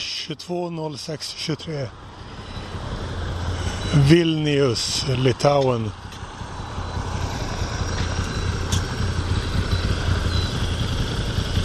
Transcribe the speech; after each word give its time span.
22.06.23 0.00 1.88
Vilnius, 3.94 5.06
Litauen. 5.08 5.90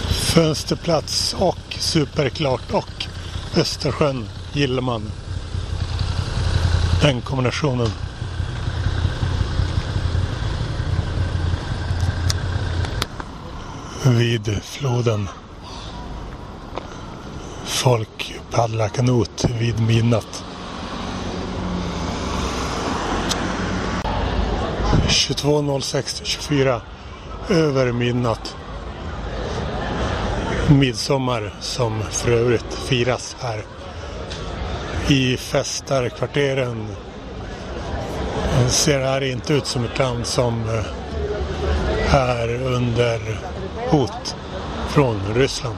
Fönsterplats 0.09 1.33
och 1.39 1.75
superklart 1.79 2.71
och 2.71 3.05
Östersjön 3.57 4.29
gillar 4.53 4.81
man. 4.81 5.11
Den 7.01 7.21
kombinationen. 7.21 7.89
Vid 14.05 14.63
floden. 14.63 15.27
Folk 17.85 18.35
paddlar 18.51 18.87
kanot 18.87 19.45
vid 19.59 19.79
midnatt. 19.79 20.43
22.06.24 25.07 26.81
över 27.49 27.91
midnatt. 27.91 28.55
Midsommar 30.69 31.53
som 31.59 32.03
för 32.11 32.31
övrigt 32.31 32.73
firas 32.73 33.35
här 33.39 33.65
i 35.07 35.37
festarkvarteren. 35.37 36.87
Det 38.63 38.69
ser 38.69 38.99
här 38.99 39.21
inte 39.21 39.53
ut 39.53 39.65
som 39.65 39.83
ett 39.83 39.99
land 39.99 40.25
som 40.25 40.69
eh, 40.69 42.15
är 42.15 42.61
under 42.61 43.39
hot 43.89 44.35
från 44.89 45.21
Ryssland. 45.35 45.77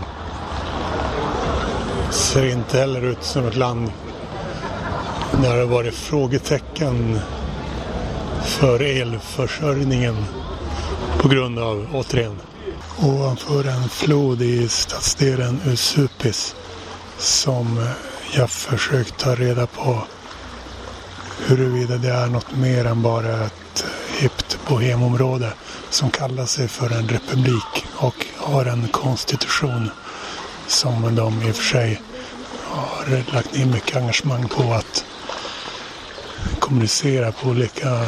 Ser 2.11 2.45
inte 2.45 2.77
heller 2.77 3.01
ut 3.01 3.23
som 3.23 3.47
ett 3.47 3.55
land 3.55 3.91
där 5.41 5.57
det 5.57 5.65
varit 5.65 5.93
frågetecken 5.93 7.19
för 8.43 8.81
elförsörjningen 8.81 10.25
på 11.19 11.27
grund 11.27 11.59
av, 11.59 11.87
återigen, 11.93 12.39
ovanför 12.99 13.67
en 13.67 13.89
flod 13.89 14.41
i 14.41 14.69
stadsdelen 14.69 15.61
Usupis 15.65 16.55
som 17.17 17.87
jag 18.35 18.49
försökt 18.49 19.17
ta 19.17 19.35
reda 19.35 19.67
på 19.67 20.03
huruvida 21.45 21.97
det 21.97 22.09
är 22.09 22.27
något 22.27 22.55
mer 22.55 22.85
än 22.85 23.01
bara 23.01 23.45
ett 23.45 23.85
hippt 24.19 24.59
bohemområde 24.67 25.53
som 25.89 26.09
kallar 26.09 26.45
sig 26.45 26.67
för 26.67 26.89
en 26.89 27.07
republik 27.07 27.85
och 27.95 28.25
har 28.37 28.65
en 28.65 28.87
konstitution 28.87 29.89
som 30.67 31.15
de 31.15 31.41
i 31.41 31.51
och 31.51 31.55
för 31.55 31.63
sig 31.63 32.01
har 32.63 33.33
lagt 33.33 33.57
ner 33.57 33.65
mycket 33.65 33.95
engagemang 33.95 34.47
på 34.47 34.73
att 34.73 35.05
kommunicera 36.59 37.31
på 37.31 37.49
olika 37.49 37.99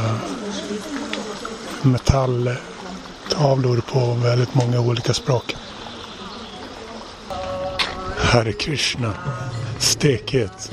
metalltavlor 1.82 3.82
på 3.92 4.14
väldigt 4.14 4.56
många 4.56 4.80
olika 4.80 5.14
språk. 5.14 5.56
Hare 8.18 8.54
Krishna, 8.54 9.14
stekhet, 9.80 10.72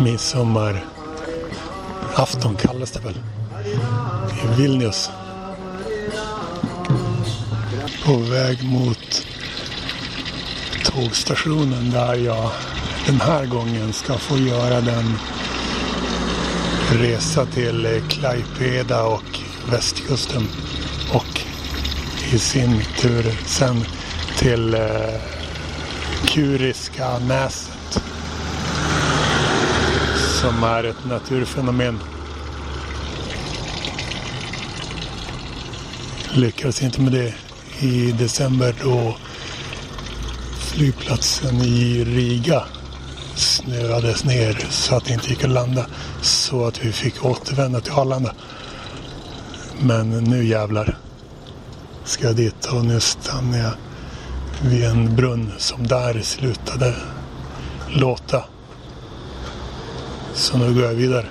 midsommar, 0.00 0.84
afton 2.14 2.56
kallas 2.56 2.90
det 2.90 3.00
väl, 3.00 3.20
i 4.44 4.60
Vilnius. 4.60 5.10
På 8.04 8.16
väg 8.16 8.64
mot 8.64 9.26
tågstationen 10.94 11.90
där 11.90 12.14
jag 12.14 12.50
den 13.06 13.20
här 13.20 13.46
gången 13.46 13.92
ska 13.92 14.18
få 14.18 14.38
göra 14.38 14.80
den 14.80 15.18
resa 16.92 17.46
till 17.46 18.02
Klaipeda 18.08 19.02
och 19.04 19.40
västkusten 19.70 20.48
och 21.12 21.40
i 22.32 22.38
sin 22.38 22.82
tur 23.00 23.24
sen 23.46 23.84
till 24.38 24.74
eh, 24.74 24.80
Kuriska 26.26 27.18
näset 27.18 28.02
som 30.40 30.64
är 30.64 30.84
ett 30.84 31.04
naturfenomen. 31.04 31.98
Lyckades 36.32 36.82
inte 36.82 37.00
med 37.00 37.12
det 37.12 37.34
i 37.86 38.12
december 38.12 38.74
då 38.82 39.16
flygplatsen 40.70 41.62
i 41.62 42.04
Riga 42.04 42.62
snöades 43.34 44.24
ner 44.24 44.66
så 44.70 44.96
att 44.96 45.04
det 45.04 45.12
inte 45.12 45.28
gick 45.28 45.44
att 45.44 45.50
landa. 45.50 45.86
Så 46.22 46.66
att 46.66 46.84
vi 46.84 46.92
fick 46.92 47.24
återvända 47.24 47.80
till 47.80 47.92
Arlanda. 47.92 48.34
Men 49.80 50.10
nu 50.10 50.44
jävlar 50.44 50.98
ska 52.04 52.26
jag 52.26 52.36
dit 52.36 52.66
och 52.66 52.84
nu 52.84 53.00
stannar 53.00 53.58
jag 53.58 53.72
vid 54.62 54.84
en 54.84 55.16
brunn 55.16 55.52
som 55.58 55.86
där 55.86 56.20
slutade 56.22 56.94
låta. 57.88 58.44
Så 60.34 60.58
nu 60.58 60.74
går 60.74 60.84
jag 60.84 60.94
vidare. 60.94 61.26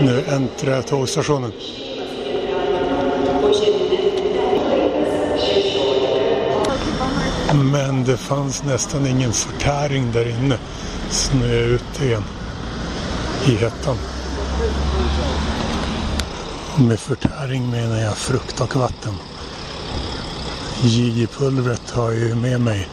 Nu 0.00 0.24
äntrar 0.28 0.74
jag 0.74 0.86
tågstationen. 0.86 1.52
Men 7.54 8.04
det 8.04 8.16
fanns 8.16 8.62
nästan 8.64 9.06
ingen 9.06 9.32
förtäring 9.32 10.12
där 10.12 10.28
inne. 10.28 10.58
Snö 11.10 11.54
ut 11.54 11.88
ute 11.98 12.04
igen. 12.04 12.24
I 13.46 13.50
hettan. 13.50 13.96
Och 16.74 16.80
med 16.80 17.00
förtäring 17.00 17.70
menar 17.70 17.98
jag 17.98 18.16
frukt 18.16 18.60
och 18.60 18.76
vatten. 18.76 19.14
Gigi-pulvret 20.82 21.90
har 21.90 22.12
jag 22.12 22.20
ju 22.20 22.34
med 22.34 22.60
mig. 22.60 22.88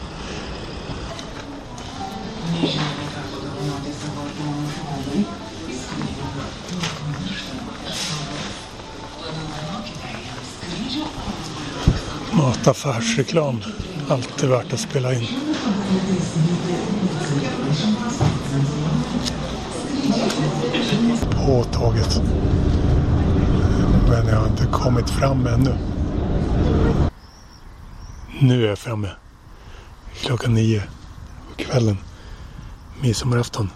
Mataffärsreklam. 12.32 13.62
Alltid 14.08 14.48
värt 14.48 14.72
att 14.72 14.80
spela 14.80 15.14
in. 15.14 15.26
Påtaget. 21.46 22.22
Men 24.08 24.26
jag 24.26 24.36
har 24.36 24.46
inte 24.46 24.66
kommit 24.66 25.10
fram 25.10 25.46
ännu. 25.46 25.78
Nu 28.40 28.64
är 28.64 28.68
jag 28.68 28.78
framme. 28.78 29.10
Klockan 30.14 30.54
nio 30.54 30.82
på 31.48 31.62
kvällen. 31.62 31.98
Midsommarafton. 33.00 33.70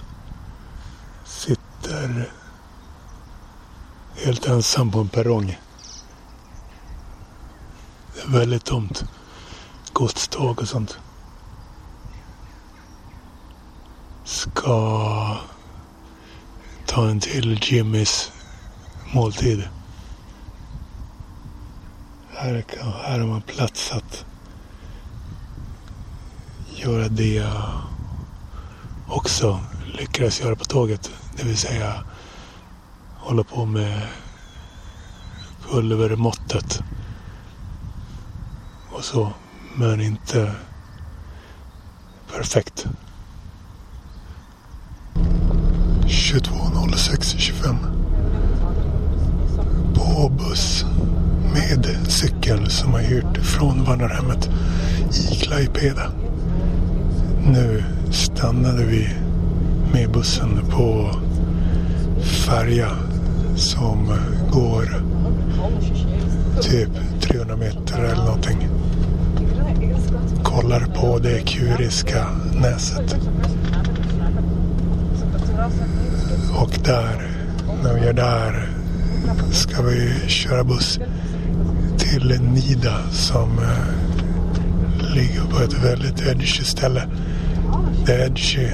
Sitter 1.24 2.30
helt 4.14 4.46
ensam 4.46 4.90
på 4.90 5.00
en 5.00 5.08
perrong. 5.08 5.58
Det 8.14 8.20
är 8.22 8.38
väldigt 8.38 8.64
tomt. 8.64 9.04
Godståg 10.00 10.60
och 10.60 10.68
sånt. 10.68 10.98
Ska 14.24 15.36
ta 16.86 17.08
en 17.08 17.20
till 17.20 17.58
Jimmys 17.62 18.32
måltid. 19.14 19.68
Här, 22.30 22.62
kan, 22.62 22.92
här 22.92 23.18
har 23.18 23.26
man 23.26 23.42
plats 23.42 23.92
att 23.92 24.24
göra 26.76 27.08
det 27.08 27.34
jag 27.34 27.72
också 29.06 29.60
lyckades 29.98 30.40
göra 30.40 30.56
på 30.56 30.64
tåget. 30.64 31.10
Det 31.36 31.44
vill 31.44 31.56
säga 31.56 32.04
hålla 33.16 33.44
på 33.44 33.64
med 33.64 34.08
pulvermåttet. 35.70 36.82
Och 38.92 39.04
så. 39.04 39.32
Men 39.76 40.00
inte 40.00 40.52
perfekt. 42.32 42.86
22.06.25 46.06 47.76
På 49.94 50.28
buss 50.28 50.84
med 51.52 51.96
cykel 52.08 52.70
som 52.70 52.92
har 52.92 53.00
hyrt 53.00 53.36
från 53.38 53.84
vandrarhemmet 53.84 54.50
i 55.12 55.34
Klaipeda. 55.34 56.10
Nu 57.46 57.84
stannade 58.10 58.84
vi 58.84 59.08
med 59.92 60.10
bussen 60.12 60.60
på 60.70 61.10
färja 62.20 62.90
som 63.56 64.14
går 64.52 65.02
typ 66.62 66.90
300 67.20 67.56
meter 67.56 67.98
eller 67.98 68.24
någonting 68.24 68.68
kollar 70.50 70.80
på 70.80 71.18
det 71.18 71.40
kuriska 71.40 72.26
näset. 72.54 73.16
Och 76.56 76.78
där, 76.84 77.30
när 77.82 77.94
vi 77.94 78.06
är 78.06 78.12
där, 78.12 78.68
ska 79.52 79.82
vi 79.82 80.28
köra 80.28 80.64
buss 80.64 81.00
till 81.98 82.40
Nida 82.40 82.96
som 83.10 83.58
eh, 83.58 85.14
ligger 85.14 85.40
på 85.40 85.62
ett 85.62 85.84
väldigt 85.84 86.26
edgy 86.26 86.64
ställe. 86.64 87.02
Det 88.06 88.12
är 88.12 88.26
edgy 88.26 88.68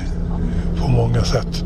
på 0.80 0.88
många 0.88 1.24
sätt. 1.24 1.64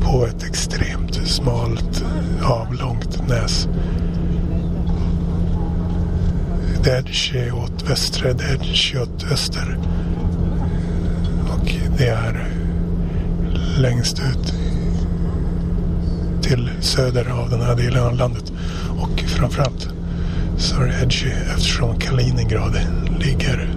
På 0.00 0.26
ett 0.26 0.42
extremt 0.42 1.14
smalt, 1.14 2.04
avlångt 2.42 3.28
näs. 3.28 3.68
Det 6.84 7.52
åt 7.52 7.90
västra, 7.90 8.32
det 8.32 9.00
åt 9.02 9.32
öster. 9.32 9.78
Och 11.52 11.74
det 11.98 12.08
är 12.08 12.48
längst 13.78 14.18
ut 14.18 14.54
till 16.42 16.70
söder 16.80 17.30
av 17.30 17.50
den 17.50 17.60
här 17.60 17.76
delen 17.76 18.04
av 18.04 18.14
landet. 18.14 18.52
Och 19.00 19.20
framförallt 19.20 19.88
så 20.58 20.76
är 20.76 20.86
det 20.86 21.02
edgy 21.02 21.30
eftersom 21.54 21.98
Kaliningrad 21.98 22.78
ligger 23.18 23.68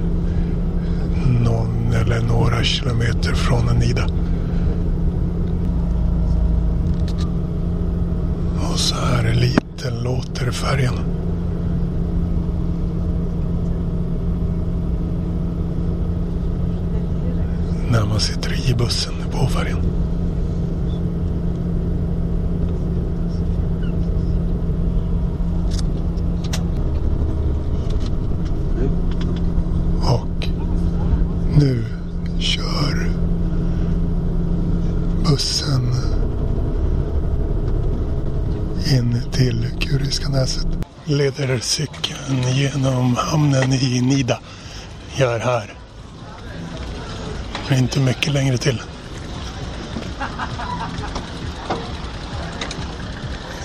någon 1.44 1.94
eller 1.94 2.22
några 2.22 2.63
kilometer 2.63 3.34
från 3.34 3.66
Nida. 3.80 4.07
Och 8.72 8.80
så 8.80 8.96
här 8.96 9.34
liten 9.34 10.04
låter 10.04 10.52
färgen. 10.52 10.94
När 17.92 18.06
man 18.06 18.19
sitter 18.19 18.64
i 18.75 18.77
bussen 18.77 19.13
på 19.31 19.48
färjan. 19.48 19.81
Och 30.01 30.48
nu 31.60 31.86
kör 32.39 33.10
bussen 35.24 35.94
in 38.92 39.21
till 39.31 39.68
Kuriska 39.80 40.30
näset. 40.30 40.68
Leder 41.06 41.60
cykeln 41.60 42.54
genom 42.54 43.16
hamnen 43.16 43.74
i 43.74 44.01
Nida. 44.01 44.39
Jag 45.18 45.36
är 45.36 45.39
här. 45.39 45.84
Men 47.69 47.77
inte 47.77 48.00
mycket 48.00 48.33
längre 48.33 48.57
till. 48.57 48.81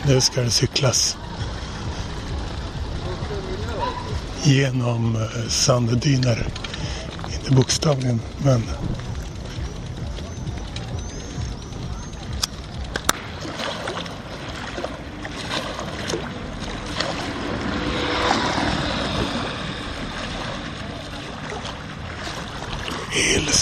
Nu 0.07 0.21
ska 0.21 0.41
det 0.41 0.51
cyklas. 0.51 1.17
Genom 4.43 5.17
eh, 5.17 5.49
sanddyner. 5.49 6.47
Inte 7.33 7.53
bokstavligen, 7.53 8.21
men 8.39 8.63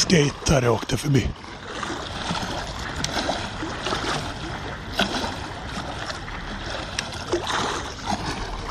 skejtare 0.08 0.68
åkte 0.68 0.96
förbi. 0.96 1.28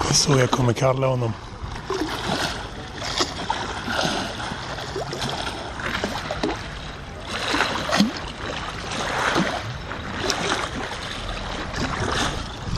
Det 0.01 0.09
är 0.09 0.13
så 0.13 0.39
jag 0.39 0.51
kommer 0.51 0.73
kalla 0.73 1.07
honom. 1.07 1.33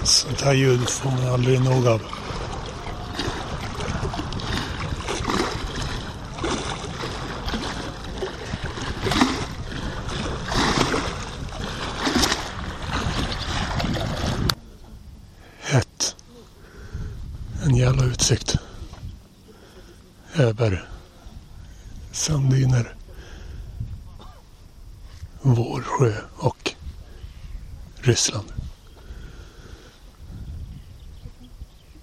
Sånt 0.03 0.41
här 0.41 0.53
ljud 0.53 0.89
får 0.89 1.11
man 1.11 1.33
aldrig 1.33 1.61
nog 1.61 1.87
av. 1.87 2.01
Ett. 15.71 16.15
En 17.63 17.75
jävla 17.75 18.03
utsikt. 18.05 18.55
Över 20.59 20.89
sanddyner, 22.11 22.95
Vårsjö 25.41 26.13
och 26.37 26.73
Ryssland. 27.95 28.51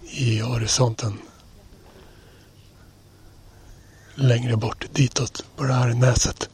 I 0.03 0.41
horisonten 0.41 1.19
längre 4.15 4.57
bort 4.57 4.85
ditåt 4.93 5.45
på 5.57 5.65
det 5.65 5.75
här 5.75 5.95
näset. 5.95 6.51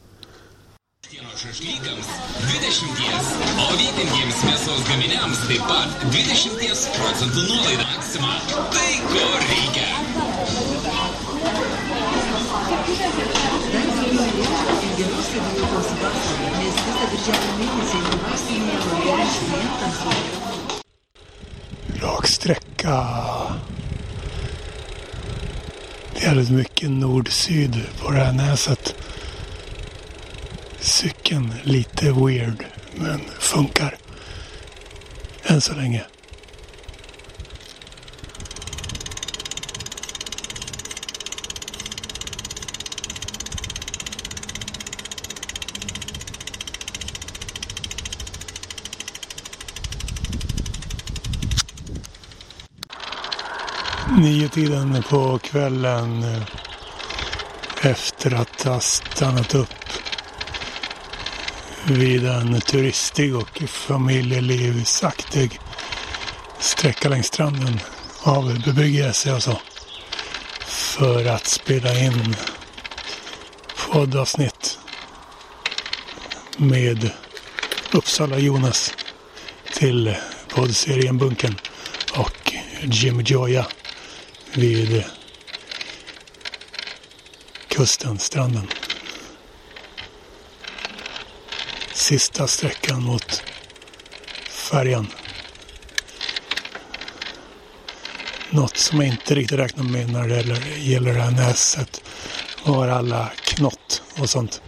šašlykams 1.35 2.07
20, 2.73 3.07
o 3.63 3.65
vietiniams 3.79 4.43
mėsos 4.47 4.83
gaminiams 4.87 5.41
taip 5.49 5.65
pat 5.67 6.05
20 6.13 6.85
procentų 6.95 7.45
nuolaida 7.49 7.89
Maxima. 7.89 8.37
Tai 8.77 8.91
ko 9.09 9.27
reikia? 9.49 10.02
Raksträcka. 22.01 23.07
Det 26.13 26.25
är 26.25 26.35
väldigt 26.35 26.49
mycket 26.49 26.89
nord-syd 26.89 27.81
på 27.99 28.11
det 28.11 28.17
här 28.17 28.33
näset. 28.33 28.95
Cykeln 30.79 31.53
lite 31.63 32.11
weird, 32.11 32.65
men 32.95 33.21
funkar. 33.39 33.97
Än 35.43 35.61
så 35.61 35.73
länge. 35.73 36.03
Nio 54.23 54.49
tiden 54.49 55.03
på 55.09 55.39
kvällen 55.39 56.23
eh, 56.23 56.41
efter 57.81 58.33
att 58.33 58.63
ha 58.63 58.79
stannat 58.79 59.55
upp 59.55 59.89
vid 61.85 62.27
en 62.27 62.61
turistig 62.61 63.35
och 63.35 63.61
familjelivsaktig 63.67 65.59
sträcka 66.59 67.09
längs 67.09 67.27
stranden 67.27 67.79
av 68.23 68.61
bebyggelse 68.65 69.33
och 69.33 69.43
så. 69.43 69.61
För 70.67 71.25
att 71.25 71.45
spela 71.45 71.99
in 71.99 72.35
poddavsnitt 73.91 74.79
med 76.57 77.11
Uppsala 77.91 78.37
Jonas 78.37 78.93
till 79.73 80.15
poddserien 80.47 81.17
Bunken 81.17 81.55
och 82.13 82.53
Jim 82.83 83.21
Joya 83.21 83.65
vid 84.57 85.03
kusten, 87.67 88.19
stranden. 88.19 88.67
Sista 91.93 92.47
sträckan 92.47 93.03
mot 93.03 93.43
färjan. 94.49 95.07
Något 98.49 98.77
som 98.77 99.01
jag 99.01 99.07
inte 99.07 99.35
riktigt 99.35 99.59
räknar 99.59 99.83
med 99.83 100.09
när 100.09 100.27
det 100.27 100.35
gäller, 100.79 101.13
det 101.13 101.21
här 101.21 101.31
näset 101.31 102.01
var 102.63 102.87
alla 102.87 103.31
knott 103.43 104.01
och 104.19 104.29
sånt 104.29 104.61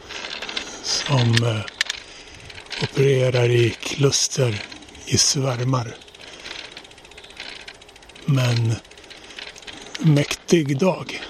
som 0.83 1.43
eh, 1.43 1.61
opererar 2.83 3.49
i 3.49 3.69
kluster 3.81 4.61
i 5.05 5.17
svärmar. 5.17 5.95
Men 8.25 8.75
mäktig 9.99 10.79
dag. 10.79 11.21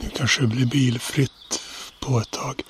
Nu 0.00 0.10
kanske 0.16 0.40
det 0.40 0.46
blir 0.46 0.66
bilfritt 0.66 1.60
på 2.00 2.20
ett 2.20 2.30
tag. 2.30 2.62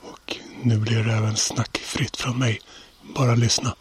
Och 0.00 0.36
nu 0.62 0.78
blir 0.78 1.04
det 1.04 1.12
även 1.12 1.36
snackfritt 1.36 2.16
från 2.16 2.38
mig. 2.38 2.60
Bara 3.02 3.34
lyssna. 3.34 3.76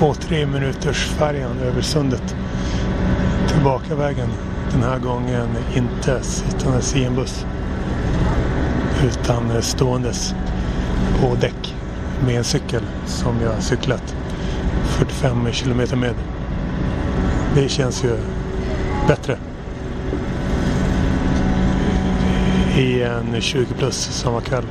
Två, 0.00 0.14
tre 0.14 0.46
minuters 0.46 1.06
färjan 1.06 1.58
över 1.58 1.82
sundet. 1.82 2.36
Tillbaka 3.48 3.94
vägen. 3.94 4.28
Den 4.72 4.82
här 4.82 4.98
gången 4.98 5.48
inte 5.74 6.22
sittandes 6.22 6.96
i 6.96 7.04
en 7.04 7.14
buss. 7.14 7.46
Utan 9.04 9.62
ståendes 9.62 10.34
på 11.20 11.34
däck 11.40 11.74
med 12.26 12.36
en 12.36 12.44
cykel 12.44 12.82
som 13.06 13.40
jag 13.40 13.62
cyklat 13.62 14.16
45 14.84 15.52
kilometer 15.52 15.96
med. 15.96 16.14
Det 17.54 17.68
känns 17.68 18.04
ju 18.04 18.16
bättre. 19.08 19.36
I 22.78 23.02
en 23.02 23.40
20 23.40 23.74
plus 23.74 23.96
sommarkväll. 23.96 24.64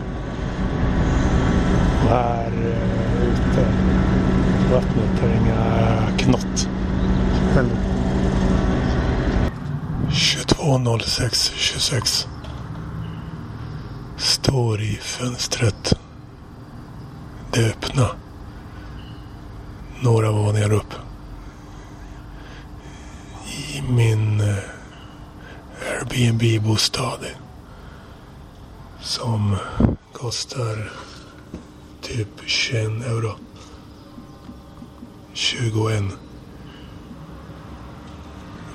Och 2.03 2.09
här 2.09 2.47
eh, 2.47 3.23
ute 3.23 3.67
vattnet 4.71 5.21
det 5.21 5.35
inga 5.35 6.07
knott. 6.17 6.69
Heller. 7.53 7.77
22.06.26 10.09 12.27
Står 14.17 14.81
i 14.81 14.95
fönstret. 14.95 15.93
Det 17.51 17.69
öppna. 17.69 18.09
Några 20.01 20.31
våningar 20.31 20.71
upp. 20.71 20.93
I 23.47 23.81
min 23.81 24.41
eh, 24.41 24.55
Airbnb-bostad. 25.91 27.25
Som 29.01 29.55
kostar 30.13 30.91
typ 32.01 32.27
21 32.45 33.05
euro. 33.05 33.35
21. 35.33 36.03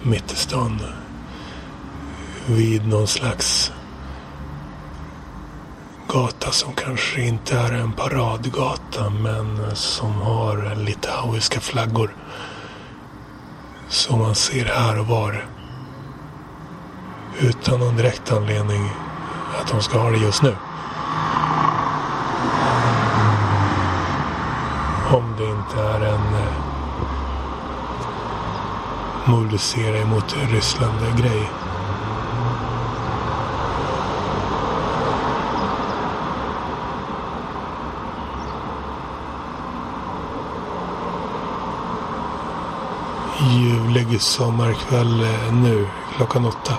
Mitt 0.03 0.33
i 0.33 0.37
stan. 0.37 0.81
Vid 2.47 2.89
någon 2.89 3.07
slags 3.07 3.73
gata 6.09 6.51
som 6.51 6.73
kanske 6.73 7.23
inte 7.23 7.59
är 7.59 7.73
en 7.73 7.93
paradgata 7.93 9.11
men 9.11 9.77
som 9.77 10.13
har 10.13 10.75
litauiska 10.75 11.61
flaggor. 11.61 12.17
Som 13.89 14.19
man 14.19 14.35
ser 14.35 14.65
här 14.65 15.01
och 15.01 15.07
var. 15.07 15.47
Utan 17.41 17.81
någon 17.81 17.97
direkt 17.97 18.33
anledning 18.33 18.91
att 19.61 19.69
de 19.71 19.83
ska 19.83 19.99
ha 19.99 20.11
det 20.11 20.19
just 20.19 20.43
nu. 20.43 20.55
Om 25.15 25.35
det 25.39 25.45
inte 25.45 25.83
är 25.83 26.01
en 26.01 26.35
eh, 26.35 26.75
mobilisera 29.27 30.07
mot 30.07 30.37
Ryssland-grej. 30.51 31.51
Ljuvlig 43.51 44.21
sommarkväll 44.21 45.23
eh, 45.23 45.53
nu 45.53 45.89
klockan 46.17 46.47
åtta. 46.47 46.75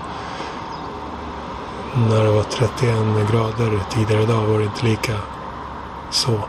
När 2.10 2.24
det 2.24 2.32
var 2.32 2.44
31 2.44 3.32
grader 3.32 3.80
tidigare 3.89 4.24
idag 4.24 4.46
var 4.46 4.60
det 4.60 4.65
inte 4.65 4.86
lika 4.86 5.13
så. 6.10 6.39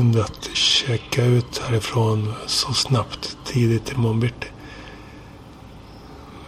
Synd 0.00 0.18
att 0.18 0.50
checka 0.52 1.24
ut 1.24 1.58
härifrån 1.58 2.32
så 2.46 2.72
snabbt 2.72 3.38
tidigt 3.44 3.92
i 3.92 3.96
morgon 3.96 4.20
bitti. 4.20 4.46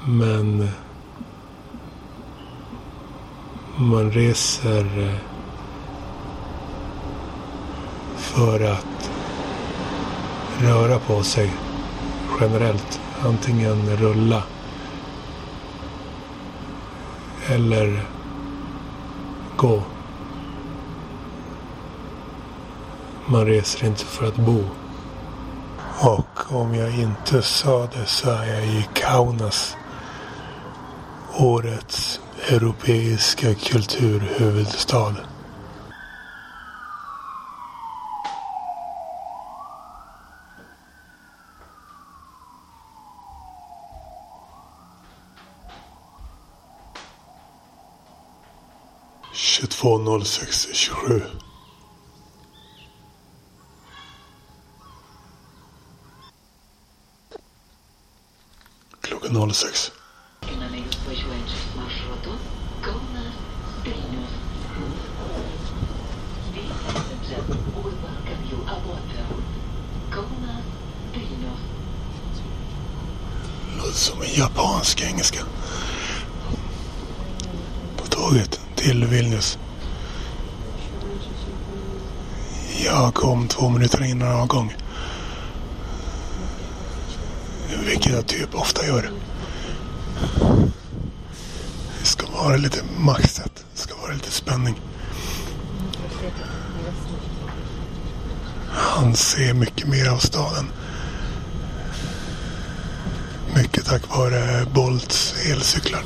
Men 0.06 0.68
man 3.76 4.12
reser 4.12 5.08
eh, 5.08 5.16
för 8.16 8.60
att 8.72 9.10
röra 10.58 10.98
på 10.98 11.22
sig 11.22 11.50
generellt. 12.40 13.00
Antingen 13.24 13.96
rulla 13.96 14.42
eller 17.48 18.06
gå. 19.56 19.82
Man 23.32 23.46
reser 23.46 23.86
inte 23.86 24.04
för 24.04 24.26
att 24.26 24.36
bo. 24.36 24.64
Och 26.00 26.52
om 26.52 26.74
jag 26.74 26.98
inte 26.98 27.42
sa 27.42 27.86
det 27.86 28.06
så 28.06 28.30
är 28.30 28.46
jag 28.46 28.64
i 28.64 28.88
Kaunas. 28.94 29.76
Årets 31.38 32.20
europeiska 32.48 33.54
kulturhuvudstad. 33.54 35.16
Tjugotvå 49.32 49.98
noll 49.98 50.24
sex 50.24 50.74
tjugosju. 50.74 51.20
Kaunas 59.20 59.64
Vilnius. 71.12 71.60
Låter 73.76 73.92
som 73.92 74.22
en 74.22 74.34
japansk 74.34 75.00
engelska. 75.00 75.40
På 77.96 78.06
tåget 78.06 78.60
till 78.76 79.04
Vilnius. 79.04 79.58
Jag 82.84 83.14
kom 83.14 83.48
två 83.48 83.68
minuter 83.68 84.04
innan 84.04 84.40
avgång. 84.40 84.74
Vilket 87.80 88.12
jag 88.12 88.26
typ 88.26 88.54
ofta 88.54 88.86
gör. 88.86 89.10
Det 92.00 92.06
ska 92.06 92.26
vara 92.26 92.56
lite 92.56 92.82
maxat. 92.98 93.64
Det 93.74 93.80
ska 93.80 93.94
vara 93.96 94.12
lite 94.12 94.30
spänning. 94.30 94.80
Han 98.68 99.16
ser 99.16 99.54
mycket 99.54 99.88
mer 99.88 100.08
av 100.08 100.18
staden. 100.18 100.66
Mycket 103.54 103.84
tack 103.84 104.16
vare 104.16 104.66
Bolts 104.74 105.34
elcyklar. 105.46 106.02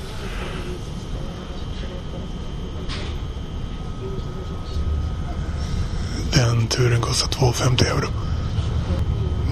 Den 6.32 6.66
turen 6.66 7.00
kostar 7.00 7.28
2,50 7.28 7.84
euro. 7.84 8.08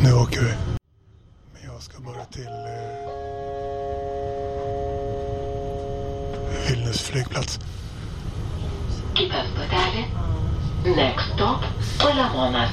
Nu 0.03 0.13
åker 0.13 0.41
vi. 0.41 0.64
Jag 1.93 2.01
vidare 2.01 2.25
till 2.33 2.47
eh, 2.47 3.11
Vilnius 6.69 7.03
flygplats. 7.03 7.59
Kitas 9.15 9.47
stotelė. 9.53 10.05
Next 10.97 11.35
stop, 11.35 11.61
Palemonas. 11.99 12.71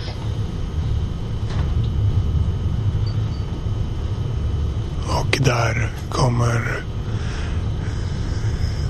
Och 5.20 5.40
där 5.42 5.92
kommer 6.10 6.84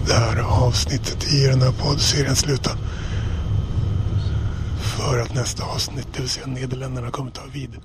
det 0.08 0.14
här 0.14 0.38
avsnittet 0.38 1.34
i 1.34 1.48
den 1.48 1.62
här 1.62 1.72
poddserien 1.72 2.36
sluta. 2.36 2.72
För 4.80 5.20
att 5.20 5.34
nästa 5.36 5.64
avsnitt, 5.64 6.08
det 6.14 6.20
vill 6.20 6.30
säga 6.30 6.48
Nederländerna, 6.48 7.12
kommer 7.12 7.32
ta 7.32 7.42
vid 7.54 7.82